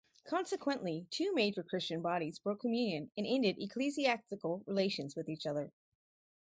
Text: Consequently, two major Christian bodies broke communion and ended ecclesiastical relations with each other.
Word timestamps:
Consequently, 0.25 1.05
two 1.11 1.31
major 1.35 1.61
Christian 1.61 2.01
bodies 2.01 2.39
broke 2.39 2.61
communion 2.61 3.11
and 3.15 3.27
ended 3.27 3.57
ecclesiastical 3.59 4.63
relations 4.65 5.15
with 5.15 5.29
each 5.29 5.45
other. 5.45 5.71